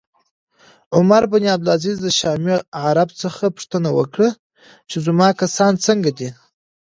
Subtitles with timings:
[0.95, 4.29] عمر بن عبدالعزیز د شامي عرب څخه پوښتنه وکړه
[4.89, 6.29] چې زما کسان څنګه دي